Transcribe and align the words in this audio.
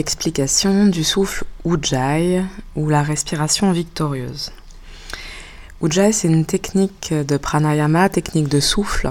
Explication 0.00 0.86
du 0.86 1.04
souffle 1.04 1.44
Ujjayi 1.66 2.42
ou 2.74 2.88
la 2.88 3.02
respiration 3.02 3.70
victorieuse. 3.70 4.50
Ujjayi, 5.82 6.14
c'est 6.14 6.28
une 6.28 6.46
technique 6.46 7.12
de 7.12 7.36
pranayama, 7.36 8.08
technique 8.08 8.48
de 8.48 8.60
souffle, 8.60 9.10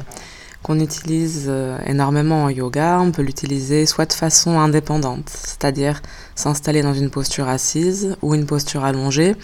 qu'on 0.64 0.80
utilise 0.80 1.46
euh, 1.48 1.78
énormément 1.86 2.46
en 2.46 2.50
yoga. 2.50 3.00
On 3.02 3.12
peut 3.12 3.22
l'utiliser 3.22 3.86
soit 3.86 4.08
de 4.08 4.14
façon 4.14 4.60
indépendante, 4.60 5.30
c'est-à-dire 5.30 6.02
s'installer 6.34 6.82
dans 6.82 6.96
une 6.96 7.12
posture 7.12 7.48
assise 7.48 8.16
ou 8.24 8.34
une 8.34 8.48
posture 8.48 8.84
allongée, 8.84 9.36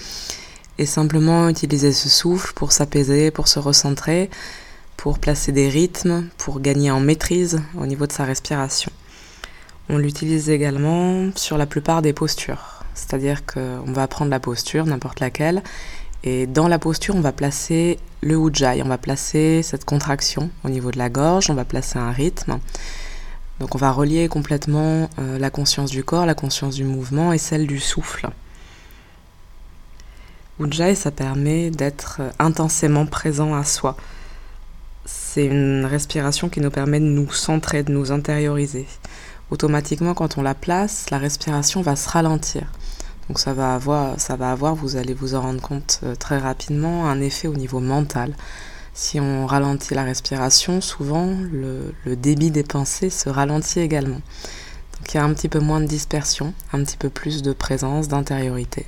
et 0.79 0.87
simplement 0.87 1.47
utiliser 1.47 1.93
ce 1.93 2.09
souffle 2.09 2.55
pour 2.55 2.71
s'apaiser, 2.71 3.29
pour 3.29 3.47
se 3.47 3.59
recentrer, 3.59 4.31
pour 4.97 5.19
placer 5.19 5.51
des 5.51 5.69
rythmes, 5.69 6.27
pour 6.39 6.59
gagner 6.59 6.89
en 6.89 7.01
maîtrise 7.01 7.61
au 7.79 7.85
niveau 7.85 8.07
de 8.07 8.13
sa 8.13 8.25
respiration. 8.25 8.91
On 9.89 9.97
l'utilise 9.97 10.49
également 10.49 11.29
sur 11.35 11.57
la 11.57 11.67
plupart 11.67 12.01
des 12.01 12.13
postures, 12.13 12.83
c'est-à-dire 12.95 13.45
qu'on 13.45 13.91
va 13.91 14.07
prendre 14.07 14.31
la 14.31 14.39
posture, 14.39 14.85
n'importe 14.85 15.19
laquelle, 15.19 15.61
et 16.23 16.47
dans 16.47 16.67
la 16.67 16.79
posture, 16.79 17.15
on 17.15 17.21
va 17.21 17.31
placer 17.31 17.99
le 18.21 18.35
ujjayi, 18.35 18.81
on 18.81 18.87
va 18.87 18.97
placer 18.97 19.61
cette 19.61 19.85
contraction 19.85 20.49
au 20.63 20.69
niveau 20.69 20.89
de 20.89 20.97
la 20.97 21.09
gorge, 21.09 21.51
on 21.51 21.53
va 21.53 21.65
placer 21.65 21.99
un 21.99 22.11
rythme. 22.11 22.59
Donc 23.59 23.75
on 23.75 23.77
va 23.77 23.91
relier 23.91 24.27
complètement 24.27 25.07
euh, 25.19 25.37
la 25.37 25.51
conscience 25.51 25.91
du 25.91 26.03
corps, 26.03 26.25
la 26.25 26.33
conscience 26.33 26.73
du 26.73 26.83
mouvement 26.83 27.31
et 27.31 27.37
celle 27.37 27.67
du 27.67 27.79
souffle. 27.79 28.27
Ujjayi, 30.59 30.95
ça 30.95 31.11
permet 31.11 31.69
d'être 31.69 32.21
intensément 32.39 33.05
présent 33.05 33.53
à 33.53 33.63
soi. 33.63 33.95
C'est 35.05 35.45
une 35.45 35.85
respiration 35.85 36.49
qui 36.49 36.59
nous 36.59 36.71
permet 36.71 36.99
de 36.99 37.05
nous 37.05 37.31
centrer, 37.31 37.83
de 37.83 37.91
nous 37.91 38.11
intérioriser. 38.11 38.87
Automatiquement, 39.51 40.13
quand 40.13 40.37
on 40.37 40.41
la 40.41 40.55
place, 40.55 41.09
la 41.11 41.17
respiration 41.17 41.81
va 41.81 41.95
se 41.95 42.09
ralentir. 42.09 42.63
Donc 43.27 43.39
ça 43.39 43.53
va 43.53 43.73
avoir, 43.73 44.19
ça 44.19 44.35
va 44.35 44.51
avoir, 44.51 44.75
vous 44.75 44.97
allez 44.97 45.13
vous 45.13 45.35
en 45.35 45.41
rendre 45.41 45.61
compte 45.61 45.99
euh, 46.03 46.15
très 46.15 46.37
rapidement, 46.37 47.07
un 47.07 47.21
effet 47.21 47.47
au 47.47 47.55
niveau 47.55 47.79
mental. 47.79 48.35
Si 48.93 49.19
on 49.19 49.45
ralentit 49.45 49.93
la 49.93 50.03
respiration, 50.03 50.79
souvent 50.79 51.33
le, 51.51 51.93
le 52.05 52.15
débit 52.15 52.51
des 52.51 52.63
pensées 52.63 53.09
se 53.09 53.29
ralentit 53.29 53.79
également. 53.79 54.21
Donc 54.97 55.13
il 55.13 55.17
y 55.17 55.19
a 55.19 55.23
un 55.23 55.33
petit 55.33 55.49
peu 55.49 55.59
moins 55.59 55.81
de 55.81 55.87
dispersion, 55.87 56.53
un 56.71 56.83
petit 56.83 56.97
peu 56.97 57.09
plus 57.09 57.41
de 57.41 57.51
présence, 57.51 58.07
d'intériorité. 58.07 58.85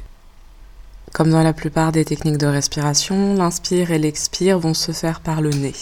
Comme 1.13 1.31
dans 1.31 1.43
la 1.43 1.53
plupart 1.53 1.91
des 1.91 2.05
techniques 2.05 2.37
de 2.37 2.47
respiration, 2.47 3.33
l'inspire 3.33 3.91
et 3.91 3.97
l'expire 3.97 4.59
vont 4.59 4.73
se 4.73 4.91
faire 4.91 5.19
par 5.19 5.41
le 5.41 5.49
nez. 5.49 5.73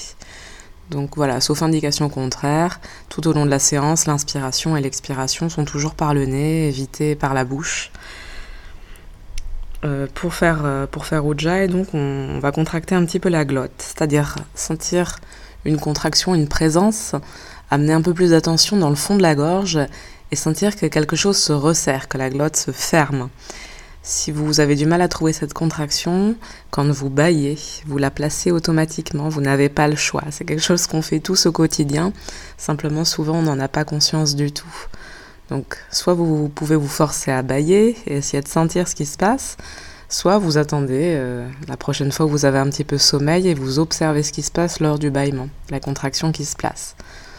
Donc 0.89 1.16
voilà, 1.16 1.41
sauf 1.41 1.64
indication 1.64 2.09
contraire, 2.09 2.80
tout 3.09 3.28
au 3.28 3.33
long 3.33 3.45
de 3.45 3.50
la 3.50 3.59
séance, 3.59 4.05
l'inspiration 4.05 4.78
et 4.78 4.81
l'expiration 4.81 5.50
sont 5.50 5.66
toujours 5.66 5.95
par 5.95 6.14
le 6.14 6.25
nez, 6.25 6.67
évitées 6.67 7.16
par 7.16 7.33
la 7.33 7.44
bouche. 7.44 7.92
Euh, 9.83 10.08
pour 10.14 10.33
faire, 10.33 10.61
euh, 10.64 10.88
pour 10.88 11.05
faire 11.05 11.23
donc 11.23 11.94
on, 11.94 12.39
va 12.39 12.52
contracter 12.52 12.95
un 12.95 13.05
petit 13.05 13.19
peu 13.19 13.30
la 13.30 13.45
glotte, 13.45 13.73
c'est-à-dire 13.77 14.36
sentir 14.55 15.17
une 15.64 15.80
contraction, 15.80 16.33
une 16.33 16.47
présence, 16.47 17.14
amener 17.70 17.94
un 17.94 18.02
peu 18.02 18.14
plus 18.14 18.31
d'attention 18.31 18.77
dans 18.77 18.89
le 18.89 18.95
fond 18.95 19.16
de 19.16 19.22
la 19.22 19.36
gorge 19.36 19.80
et 20.31 20.36
sentir 20.36 20.75
que 20.75 20.86
quelque 20.88 21.16
chose 21.16 21.38
se 21.38 21.53
resserre, 21.53 22.08
que 22.08 22.17
la 22.17 22.30
glotte 22.30 22.55
se 22.55 22.72
ferme. 22.72 23.30
Si 24.08 24.30
vous 24.30 24.59
avez 24.59 24.75
du 24.75 24.86
mal 24.86 25.02
à 25.02 25.08
trouver 25.08 25.34
cette 25.34 25.56
contraction, 25.56 26.36
quand 26.70 26.88
vous 26.92 27.09
baillez, 27.09 27.58
vous 27.88 27.98
la 27.98 28.11
placez 28.11 28.52
automatiquement, 28.52 29.30
vous 29.30 29.42
n'avez 29.42 29.67
pas 29.67 29.88
le 29.88 29.95
choix. 29.95 30.22
C'est 30.30 30.45
quelque 30.45 30.61
chose 30.61 30.86
qu'on 30.86 31.02
fait 31.02 31.20
tous 31.20 31.48
au 31.48 31.52
quotidien, 31.52 32.14
simplement 32.56 33.03
souvent 33.03 33.39
on 33.39 33.42
n'en 33.42 33.59
a 33.59 33.67
pas 33.67 33.83
conscience 33.83 34.36
du 34.36 34.52
tout. 34.52 34.72
Donc, 35.50 35.80
soit 35.92 36.14
vous, 36.14 36.50
pouvez 36.50 36.76
vous 36.76 36.88
forcer 36.88 37.31
à 37.31 37.42
bailler 37.42 37.98
et 38.06 38.17
essayer 38.17 38.44
de 38.44 38.48
sentir 38.48 38.88
ce 38.88 38.94
qui 38.94 39.08
se 39.08 39.17
passe, 39.17 39.58
soit 40.08 40.38
vous 40.38 40.59
attendez 40.59 41.16
euh, 41.16 41.50
la 41.67 41.76
prochaine 41.76 42.11
fois 42.11 42.28
où 42.28 42.30
vous 42.30 42.45
avez 42.45 42.59
un 42.59 42.70
petit 42.70 42.83
peu 42.83 43.00
sommeil 43.00 43.48
et 43.48 43.55
vous 43.55 43.80
observez 43.80 44.22
ce 44.22 44.32
qui 44.32 44.43
se 44.43 44.52
passe 44.52 44.82
lors 44.82 44.99
du 44.99 45.10
bâillement, 45.10 45.49
la 45.72 45.80
contraction 45.80 46.32
qui 46.32 46.45
se 46.45 46.55
place. 46.55 46.95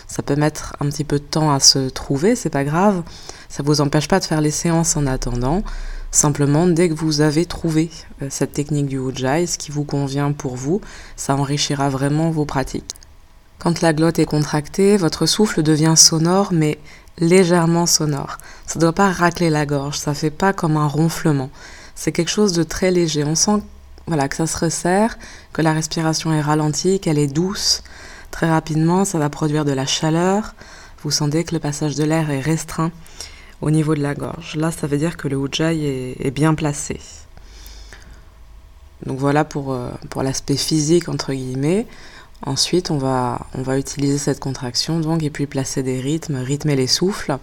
Ça 0.08 0.22
peut 0.22 0.36
mettre 0.36 0.74
un 0.80 0.86
petit 0.86 1.04
peu 1.04 1.20
de 1.20 1.24
temps 1.24 1.52
à 1.52 1.60
se 1.60 1.88
trouver, 1.90 2.34
c'est 2.34 2.50
pas 2.50 2.64
grave. 2.64 3.02
Ça 3.48 3.62
vous 3.62 3.80
empêche 3.80 4.08
pas 4.08 4.20
de 4.20 4.24
faire 4.24 4.40
les 4.40 4.50
séances 4.50 4.96
en 4.96 5.06
attendant. 5.06 5.62
Simplement, 6.16 6.66
dès 6.66 6.88
que 6.88 6.94
vous 6.94 7.20
avez 7.20 7.44
trouvé 7.44 7.90
euh, 8.22 8.28
cette 8.30 8.54
technique 8.54 8.86
du 8.86 8.96
Ujjayi, 8.96 9.46
ce 9.46 9.58
qui 9.58 9.70
vous 9.70 9.84
convient 9.84 10.32
pour 10.32 10.56
vous, 10.56 10.80
ça 11.14 11.36
enrichira 11.36 11.90
vraiment 11.90 12.30
vos 12.30 12.46
pratiques. 12.46 12.94
Quand 13.58 13.82
la 13.82 13.92
glotte 13.92 14.18
est 14.18 14.24
contractée, 14.24 14.96
votre 14.96 15.26
souffle 15.26 15.62
devient 15.62 15.92
sonore, 15.94 16.54
mais 16.54 16.78
légèrement 17.18 17.84
sonore. 17.84 18.38
Ça 18.66 18.78
ne 18.78 18.80
doit 18.80 18.94
pas 18.94 19.12
racler 19.12 19.50
la 19.50 19.66
gorge, 19.66 19.98
ça 19.98 20.14
fait 20.14 20.30
pas 20.30 20.54
comme 20.54 20.78
un 20.78 20.86
ronflement. 20.86 21.50
C'est 21.94 22.12
quelque 22.12 22.30
chose 22.30 22.54
de 22.54 22.62
très 22.62 22.90
léger. 22.90 23.22
On 23.22 23.34
sent 23.34 23.62
voilà, 24.06 24.26
que 24.30 24.36
ça 24.36 24.46
se 24.46 24.56
resserre, 24.56 25.18
que 25.52 25.60
la 25.60 25.74
respiration 25.74 26.32
est 26.32 26.40
ralentie, 26.40 26.98
qu'elle 26.98 27.18
est 27.18 27.26
douce. 27.26 27.82
Très 28.30 28.48
rapidement, 28.48 29.04
ça 29.04 29.18
va 29.18 29.28
produire 29.28 29.66
de 29.66 29.72
la 29.72 29.84
chaleur. 29.84 30.54
Vous 31.02 31.10
sentez 31.10 31.44
que 31.44 31.52
le 31.52 31.60
passage 31.60 31.94
de 31.94 32.04
l'air 32.04 32.30
est 32.30 32.40
restreint 32.40 32.90
au 33.62 33.70
niveau 33.70 33.94
de 33.94 34.02
la 34.02 34.14
gorge. 34.14 34.56
Là, 34.56 34.70
ça 34.70 34.86
veut 34.86 34.98
dire 34.98 35.16
que 35.16 35.28
le 35.28 35.36
Ujjayi 35.36 36.14
est, 36.18 36.30
bien 36.30 36.54
placé. 36.54 37.00
Donc 39.04 39.18
voilà 39.18 39.44
pour, 39.44 39.72
euh, 39.72 39.90
l'aspect 40.22 40.56
physique, 40.56 41.08
entre 41.08 41.32
guillemets. 41.32 41.86
Ensuite, 42.44 42.90
on 42.90 42.98
va, 42.98 43.46
on 43.54 43.62
va 43.62 43.78
utiliser 43.78 44.18
cette 44.18 44.40
contraction 44.40 45.00
donc 45.00 45.22
et 45.22 45.30
puis 45.30 45.46
placer 45.46 45.82
des 45.82 46.00
rythmes, 46.00 46.36
rythmer 46.36 46.76
les 46.76 46.86
souffles. 46.86 47.38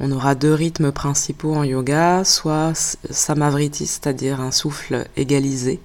On 0.00 0.12
aura 0.12 0.34
deux 0.34 0.54
rythmes 0.54 0.92
principaux 0.92 1.54
en 1.54 1.64
yoga, 1.64 2.24
soit 2.24 2.72
samavriti, 3.10 3.86
c'est-à-dire 3.86 4.40
un 4.40 4.52
souffle 4.52 5.06
égalisé, 5.16 5.80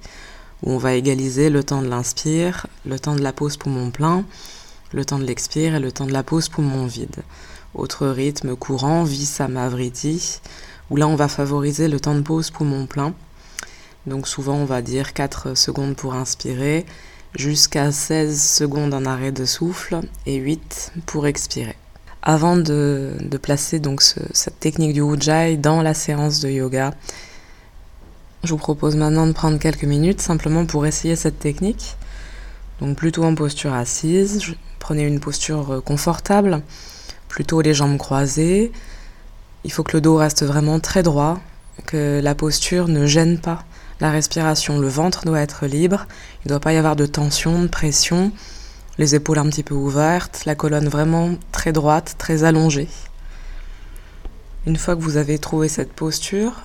où 0.61 0.71
on 0.71 0.77
va 0.77 0.93
égaliser 0.93 1.49
le 1.49 1.63
temps 1.63 1.81
de 1.81 1.87
l'inspire, 1.87 2.67
le 2.85 2.99
temps 2.99 3.15
de 3.15 3.21
la 3.21 3.33
pause 3.33 3.57
poumon 3.57 3.89
plein, 3.89 4.23
le 4.91 5.03
temps 5.03 5.17
de 5.17 5.23
l'expire 5.23 5.73
et 5.73 5.79
le 5.79 5.91
temps 5.91 6.05
de 6.05 6.13
la 6.13 6.21
pause 6.21 6.47
poumon 6.47 6.85
vide. 6.85 7.23
Autre 7.75 8.07
rythme 8.07 8.55
courant, 8.55 9.03
visamavriti, 9.03 10.39
où 10.89 10.95
là 10.95 11.07
on 11.07 11.15
va 11.15 11.27
favoriser 11.27 11.87
le 11.87 11.99
temps 11.99 12.15
de 12.15 12.21
pause 12.21 12.51
poumon 12.51 12.85
plein. 12.85 13.13
Donc 14.05 14.27
souvent 14.27 14.55
on 14.55 14.65
va 14.65 14.81
dire 14.81 15.13
4 15.13 15.55
secondes 15.57 15.95
pour 15.95 16.13
inspirer, 16.13 16.85
jusqu'à 17.35 17.91
16 17.91 18.41
secondes 18.41 18.93
en 18.93 19.05
arrêt 19.05 19.31
de 19.31 19.45
souffle 19.45 20.01
et 20.25 20.35
8 20.35 20.93
pour 21.05 21.25
expirer. 21.25 21.75
Avant 22.21 22.55
de, 22.55 23.17
placer 23.41 23.79
donc 23.79 24.01
cette 24.01 24.59
technique 24.59 24.93
du 24.93 25.01
Ujjayi 25.01 25.57
dans 25.57 25.81
la 25.81 25.93
séance 25.93 26.39
de 26.39 26.49
yoga, 26.49 26.93
je 28.43 28.49
vous 28.49 28.57
propose 28.57 28.95
maintenant 28.95 29.27
de 29.27 29.31
prendre 29.31 29.57
quelques 29.57 29.83
minutes 29.83 30.21
simplement 30.21 30.65
pour 30.65 30.85
essayer 30.85 31.15
cette 31.15 31.39
technique. 31.39 31.95
Donc 32.79 32.97
plutôt 32.97 33.23
en 33.23 33.35
posture 33.35 33.73
assise, 33.73 34.41
prenez 34.79 35.03
une 35.03 35.19
posture 35.19 35.81
confortable, 35.83 36.61
plutôt 37.33 37.61
les 37.61 37.73
jambes 37.73 37.97
croisées. 37.97 38.71
Il 39.63 39.71
faut 39.71 39.81
que 39.81 39.97
le 39.97 40.01
dos 40.01 40.17
reste 40.17 40.43
vraiment 40.43 40.79
très 40.79 41.01
droit, 41.01 41.39
que 41.87 42.21
la 42.23 42.35
posture 42.35 42.87
ne 42.87 43.07
gêne 43.07 43.39
pas 43.39 43.65
la 43.99 44.11
respiration. 44.11 44.77
Le 44.77 44.87
ventre 44.87 45.25
doit 45.25 45.39
être 45.39 45.65
libre, 45.65 46.05
il 46.39 46.47
ne 46.47 46.49
doit 46.49 46.59
pas 46.59 46.73
y 46.73 46.77
avoir 46.77 46.95
de 46.95 47.07
tension, 47.07 47.63
de 47.63 47.67
pression, 47.67 48.31
les 48.99 49.15
épaules 49.15 49.39
un 49.39 49.49
petit 49.49 49.63
peu 49.63 49.73
ouvertes, 49.73 50.43
la 50.45 50.53
colonne 50.53 50.87
vraiment 50.87 51.31
très 51.51 51.71
droite, 51.71 52.15
très 52.19 52.43
allongée. 52.43 52.87
Une 54.67 54.77
fois 54.77 54.95
que 54.95 55.01
vous 55.01 55.17
avez 55.17 55.39
trouvé 55.39 55.69
cette 55.69 55.91
posture, 55.91 56.61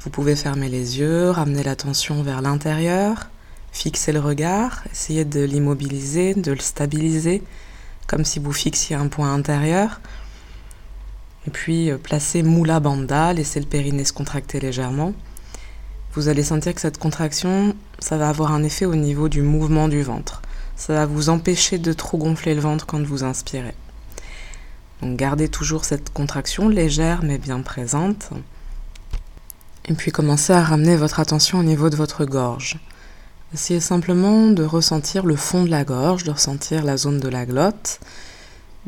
vous 0.00 0.10
pouvez 0.10 0.34
fermer 0.34 0.68
les 0.68 0.98
yeux, 0.98 1.30
ramener 1.30 1.62
l'attention 1.62 2.24
vers 2.24 2.42
l'intérieur, 2.42 3.28
fixer 3.70 4.10
le 4.10 4.18
regard, 4.18 4.82
essayer 4.90 5.24
de 5.24 5.44
l'immobiliser, 5.44 6.34
de 6.34 6.50
le 6.50 6.58
stabiliser, 6.58 7.44
comme 8.06 8.24
si 8.24 8.38
vous 8.38 8.52
fixiez 8.52 8.96
un 8.96 9.08
point 9.08 9.32
intérieur. 9.32 10.00
Et 11.46 11.50
puis 11.50 11.90
euh, 11.90 11.98
placer 11.98 12.42
Mula 12.42 12.80
Bandha, 12.80 13.32
laisser 13.32 13.60
le 13.60 13.66
périnée 13.66 14.04
se 14.04 14.12
contracter 14.12 14.60
légèrement 14.60 15.14
vous 16.14 16.28
allez 16.28 16.44
sentir 16.44 16.74
que 16.74 16.80
cette 16.80 16.98
contraction, 16.98 17.74
ça 17.98 18.16
va 18.16 18.28
avoir 18.28 18.52
un 18.52 18.62
effet 18.62 18.84
au 18.84 18.94
niveau 18.94 19.28
du 19.28 19.42
mouvement 19.42 19.88
du 19.88 20.02
ventre. 20.02 20.42
Ça 20.76 20.94
va 20.94 21.06
vous 21.06 21.28
empêcher 21.28 21.78
de 21.78 21.92
trop 21.92 22.18
gonfler 22.18 22.54
le 22.54 22.60
ventre 22.60 22.86
quand 22.86 23.02
vous 23.02 23.24
inspirez. 23.24 23.74
Donc 25.02 25.16
gardez 25.16 25.48
toujours 25.48 25.84
cette 25.84 26.12
contraction 26.12 26.68
légère 26.68 27.24
mais 27.24 27.38
bien 27.38 27.60
présente. 27.62 28.30
Et 29.86 29.94
puis 29.94 30.12
commencez 30.12 30.52
à 30.52 30.62
ramener 30.62 30.96
votre 30.96 31.18
attention 31.18 31.58
au 31.58 31.64
niveau 31.64 31.90
de 31.90 31.96
votre 31.96 32.24
gorge. 32.24 32.78
Essayez 33.54 33.78
simplement 33.78 34.48
de 34.48 34.64
ressentir 34.64 35.24
le 35.24 35.36
fond 35.36 35.62
de 35.62 35.70
la 35.70 35.84
gorge, 35.84 36.24
de 36.24 36.32
ressentir 36.32 36.82
la 36.82 36.96
zone 36.96 37.20
de 37.20 37.28
la 37.28 37.46
glotte. 37.46 38.00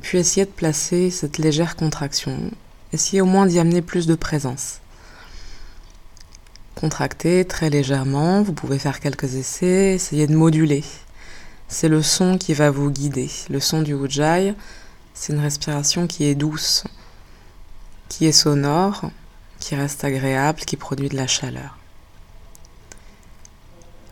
Puis 0.02 0.18
essayez 0.18 0.44
de 0.44 0.50
placer 0.50 1.12
cette 1.12 1.38
légère 1.38 1.76
contraction. 1.76 2.50
Essayez 2.92 3.20
au 3.20 3.26
moins 3.26 3.46
d'y 3.46 3.60
amener 3.60 3.80
plus 3.80 4.08
de 4.08 4.16
présence. 4.16 4.80
Contractez 6.74 7.44
très 7.44 7.70
légèrement, 7.70 8.42
vous 8.42 8.52
pouvez 8.52 8.80
faire 8.80 8.98
quelques 8.98 9.36
essais, 9.36 9.94
essayez 9.94 10.26
de 10.26 10.34
moduler. 10.34 10.82
C'est 11.68 11.88
le 11.88 12.02
son 12.02 12.36
qui 12.36 12.52
va 12.52 12.72
vous 12.72 12.90
guider. 12.90 13.30
Le 13.48 13.60
son 13.60 13.82
du 13.82 13.94
Ujjayi, 13.94 14.52
c'est 15.14 15.32
une 15.32 15.38
respiration 15.38 16.08
qui 16.08 16.24
est 16.24 16.34
douce, 16.34 16.82
qui 18.08 18.26
est 18.26 18.32
sonore, 18.32 19.12
qui 19.60 19.76
reste 19.76 20.02
agréable, 20.02 20.58
qui 20.66 20.76
produit 20.76 21.08
de 21.08 21.16
la 21.16 21.28
chaleur. 21.28 21.78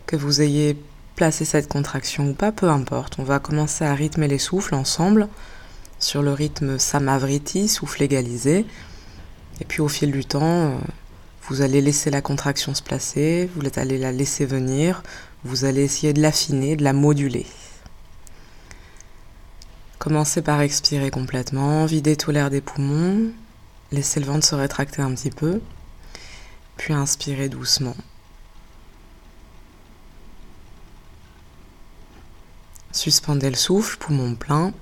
Que 0.06 0.16
vous 0.16 0.42
ayez 0.42 0.76
placé 1.16 1.44
cette 1.44 1.68
contraction 1.68 2.30
ou 2.30 2.34
pas, 2.34 2.52
peu 2.52 2.68
importe. 2.68 3.18
On 3.18 3.24
va 3.24 3.38
commencer 3.38 3.84
à 3.84 3.94
rythmer 3.94 4.28
les 4.28 4.38
souffles 4.38 4.74
ensemble 4.74 5.28
sur 5.98 6.22
le 6.22 6.32
rythme 6.32 6.78
Samavriti, 6.78 7.68
souffle 7.68 8.02
égalisé. 8.02 8.66
Et 9.60 9.64
puis 9.64 9.80
au 9.80 9.88
fil 9.88 10.10
du 10.10 10.24
temps, 10.24 10.42
euh, 10.42 10.76
vous 11.48 11.62
allez 11.62 11.80
laisser 11.80 12.10
la 12.10 12.20
contraction 12.20 12.74
se 12.74 12.82
placer, 12.82 13.48
vous 13.54 13.62
allez 13.76 13.98
la 13.98 14.12
laisser 14.12 14.44
venir, 14.44 15.02
vous 15.44 15.64
allez 15.64 15.82
essayer 15.82 16.12
de 16.12 16.20
l'affiner, 16.20 16.76
de 16.76 16.84
la 16.84 16.92
moduler. 16.92 17.46
Commencez 19.98 20.42
par 20.42 20.60
expirer 20.60 21.10
complètement, 21.10 21.86
vider 21.86 22.16
tout 22.16 22.30
l'air 22.30 22.50
des 22.50 22.60
poumons, 22.60 23.30
laissez 23.92 24.20
le 24.20 24.26
ventre 24.26 24.46
se 24.46 24.54
rétracter 24.54 25.02
un 25.02 25.14
petit 25.14 25.30
peu, 25.30 25.60
puis 26.76 26.92
inspirez 26.92 27.48
doucement. 27.48 27.96
Suspendez 32.94 33.50
le 33.50 33.56
souffle, 33.56 33.98
poumon 33.98 34.36
plein. 34.36 34.72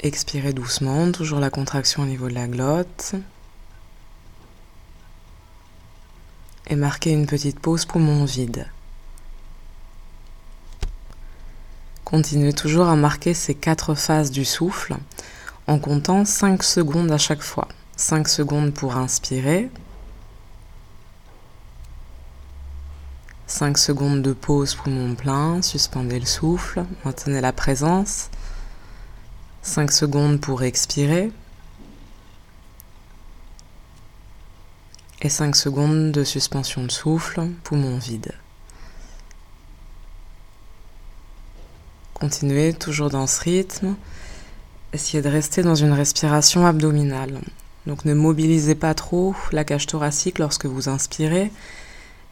Expirez 0.00 0.52
doucement, 0.52 1.12
toujours 1.12 1.38
la 1.38 1.50
contraction 1.50 2.02
au 2.02 2.06
niveau 2.06 2.28
de 2.28 2.34
la 2.34 2.48
glotte. 2.48 3.14
Et 6.66 6.74
marquez 6.74 7.12
une 7.12 7.26
petite 7.28 7.60
pause 7.60 7.84
poumon 7.84 8.24
vide. 8.24 8.66
Continuez 12.04 12.54
toujours 12.54 12.88
à 12.88 12.96
marquer 12.96 13.34
ces 13.34 13.54
quatre 13.54 13.94
phases 13.94 14.32
du 14.32 14.44
souffle 14.44 14.96
en 15.68 15.78
comptant 15.78 16.24
5 16.24 16.64
secondes 16.64 17.12
à 17.12 17.18
chaque 17.18 17.42
fois. 17.42 17.68
5 17.96 18.26
secondes 18.26 18.74
pour 18.74 18.96
inspirer. 18.96 19.70
5 23.58 23.76
secondes 23.76 24.22
de 24.22 24.32
pause 24.32 24.76
poumon 24.76 25.16
plein, 25.16 25.62
suspendez 25.62 26.20
le 26.20 26.26
souffle, 26.26 26.84
maintenez 27.04 27.40
la 27.40 27.52
présence. 27.52 28.30
5 29.62 29.90
secondes 29.90 30.40
pour 30.40 30.62
expirer. 30.62 31.32
Et 35.22 35.28
5 35.28 35.56
secondes 35.56 36.12
de 36.12 36.22
suspension 36.22 36.84
de 36.84 36.92
souffle, 36.92 37.48
poumon 37.64 37.98
vide. 37.98 38.32
Continuez 42.14 42.74
toujours 42.74 43.10
dans 43.10 43.26
ce 43.26 43.40
rythme. 43.40 43.96
Essayez 44.92 45.20
de 45.20 45.28
rester 45.28 45.62
dans 45.64 45.74
une 45.74 45.94
respiration 45.94 46.64
abdominale. 46.64 47.40
Donc 47.88 48.04
ne 48.04 48.14
mobilisez 48.14 48.76
pas 48.76 48.94
trop 48.94 49.34
la 49.50 49.64
cage 49.64 49.86
thoracique 49.86 50.38
lorsque 50.38 50.66
vous 50.66 50.88
inspirez. 50.88 51.50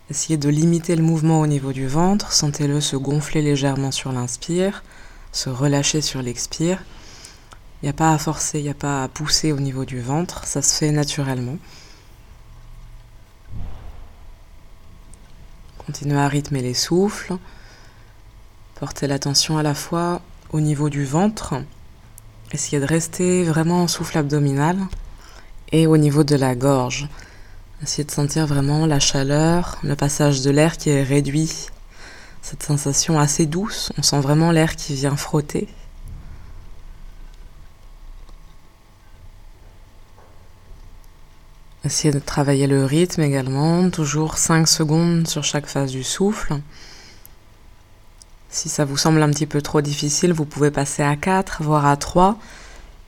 Essayez 0.08 0.36
de 0.36 0.48
limiter 0.48 0.94
le 0.94 1.02
mouvement 1.02 1.40
au 1.40 1.48
niveau 1.48 1.72
du 1.72 1.88
ventre. 1.88 2.32
Sentez-le 2.32 2.80
se 2.80 2.94
gonfler 2.94 3.42
légèrement 3.42 3.90
sur 3.90 4.12
l'inspire, 4.12 4.84
se 5.32 5.50
relâcher 5.50 6.00
sur 6.00 6.22
l'expire. 6.22 6.84
Il 7.82 7.86
n'y 7.86 7.90
a 7.90 7.92
pas 7.92 8.12
à 8.12 8.18
forcer, 8.18 8.60
il 8.60 8.62
n'y 8.62 8.70
a 8.70 8.74
pas 8.74 9.02
à 9.02 9.08
pousser 9.08 9.52
au 9.52 9.58
niveau 9.58 9.84
du 9.84 10.00
ventre, 10.00 10.46
ça 10.46 10.62
se 10.62 10.78
fait 10.78 10.92
naturellement. 10.92 11.58
Continuez 15.84 16.18
à 16.18 16.28
rythmer 16.28 16.62
les 16.62 16.74
souffles. 16.74 17.36
Portez 18.76 19.06
l'attention 19.06 19.58
à 19.58 19.62
la 19.62 19.74
fois 19.74 20.20
au 20.52 20.60
niveau 20.60 20.88
du 20.88 21.04
ventre. 21.04 21.54
Essayez 22.52 22.80
de 22.80 22.86
rester 22.86 23.42
vraiment 23.42 23.82
en 23.82 23.88
souffle 23.88 24.18
abdominal 24.18 24.78
et 25.72 25.86
au 25.86 25.96
niveau 25.96 26.22
de 26.22 26.36
la 26.36 26.54
gorge. 26.54 27.08
Essayez 27.82 28.04
de 28.04 28.10
sentir 28.10 28.46
vraiment 28.46 28.86
la 28.86 28.98
chaleur, 28.98 29.78
le 29.82 29.94
passage 29.94 30.40
de 30.40 30.50
l'air 30.50 30.78
qui 30.78 30.90
est 30.90 31.02
réduit. 31.02 31.66
Cette 32.40 32.62
sensation 32.62 33.18
assez 33.18 33.44
douce, 33.44 33.92
on 33.98 34.02
sent 34.02 34.20
vraiment 34.20 34.50
l'air 34.50 34.76
qui 34.76 34.94
vient 34.94 35.16
frotter. 35.16 35.68
Essayez 41.84 42.12
de 42.12 42.18
travailler 42.18 42.66
le 42.66 42.84
rythme 42.84 43.20
également, 43.20 43.90
toujours 43.90 44.38
5 44.38 44.66
secondes 44.66 45.28
sur 45.28 45.44
chaque 45.44 45.66
phase 45.66 45.92
du 45.92 46.02
souffle. 46.02 46.54
Si 48.48 48.68
ça 48.70 48.84
vous 48.84 48.96
semble 48.96 49.22
un 49.22 49.30
petit 49.30 49.46
peu 49.46 49.60
trop 49.60 49.82
difficile, 49.82 50.32
vous 50.32 50.46
pouvez 50.46 50.70
passer 50.70 51.02
à 51.02 51.14
4, 51.14 51.62
voire 51.62 51.84
à 51.84 51.96
3. 51.96 52.38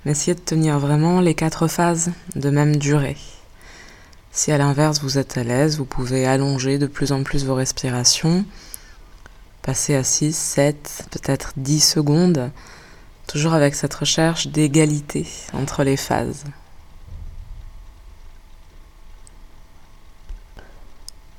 Mais 0.05 0.13
essayez 0.13 0.35
de 0.35 0.41
tenir 0.41 0.79
vraiment 0.79 1.21
les 1.21 1.35
4 1.35 1.69
phases 1.69 2.13
de 2.37 2.51
même 2.51 2.77
durée. 2.77 3.17
Si 4.39 4.53
à 4.53 4.57
l'inverse 4.57 5.01
vous 5.01 5.19
êtes 5.19 5.37
à 5.37 5.43
l'aise, 5.43 5.79
vous 5.79 5.85
pouvez 5.85 6.25
allonger 6.25 6.79
de 6.79 6.87
plus 6.87 7.11
en 7.11 7.25
plus 7.25 7.45
vos 7.45 7.57
respirations, 7.57 8.45
passer 9.63 9.97
à 9.97 10.05
6, 10.05 10.33
7, 10.33 11.07
peut-être 11.11 11.55
10 11.57 11.81
secondes, 11.81 12.53
toujours 13.27 13.53
avec 13.53 13.75
cette 13.75 13.95
recherche 13.95 14.47
d'égalité 14.47 15.27
entre 15.55 15.83
les 15.83 15.97
phases. 15.97 16.45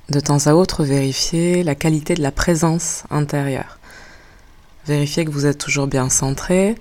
de 0.10 0.20
temps 0.20 0.48
à 0.48 0.54
autre 0.54 0.84
vérifiez 0.84 1.64
la 1.64 1.76
qualité 1.76 2.16
de 2.16 2.22
la 2.22 2.34
présence 2.34 3.04
intérieure. 3.10 3.80
Vérifiez 4.88 5.24
que 5.24 5.32
vous 5.32 5.46
êtes 5.46 5.58
toujours 5.58 5.88
bien 5.88 6.10
centré, 6.10 6.76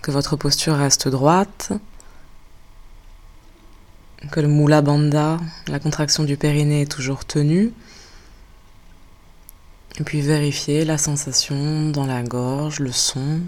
que 0.00 0.12
votre 0.12 0.36
posture 0.36 0.76
reste 0.76 1.08
droite, 1.08 1.72
que 4.30 4.40
le 4.40 4.48
moula 4.48 4.82
bandha, 4.82 5.38
la 5.68 5.78
contraction 5.78 6.24
du 6.24 6.36
périnée 6.36 6.82
est 6.82 6.90
toujours 6.90 7.24
tenue. 7.24 7.72
Et 9.98 10.04
puis 10.04 10.20
vérifiez 10.20 10.84
la 10.84 10.98
sensation 10.98 11.90
dans 11.90 12.06
la 12.06 12.22
gorge, 12.22 12.80
le 12.80 12.92
son, 12.92 13.40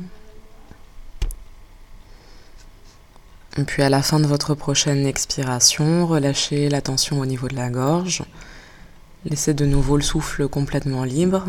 Et 3.57 3.63
puis 3.63 3.83
à 3.83 3.89
la 3.89 4.03
fin 4.03 4.19
de 4.19 4.27
votre 4.27 4.57
prochaine 4.57 5.07
expiration, 5.07 6.09
relâchez 6.09 6.69
la 6.69 6.83
tension 6.83 7.21
au 7.21 7.27
niveau 7.27 7.47
de 7.47 7.55
la 7.55 7.71
gorge. 7.71 8.25
Laissez 9.25 9.55
de 9.55 9.65
nouveau 9.65 9.97
le 9.97 10.03
souffle 10.03 10.49
complètement 10.49 11.05
libre. 11.05 11.45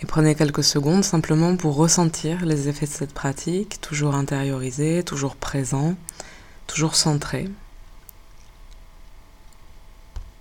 Et 0.00 0.06
prenez 0.06 0.34
quelques 0.34 0.62
secondes 0.62 1.02
simplement 1.02 1.56
pour 1.56 1.76
ressentir 1.76 2.44
les 2.44 2.68
effets 2.68 2.84
de 2.84 2.90
cette 2.90 3.14
pratique, 3.14 3.80
toujours 3.80 4.14
intériorisé, 4.14 5.02
toujours 5.02 5.36
présent, 5.36 5.94
toujours 6.66 6.94
centré. 6.94 7.48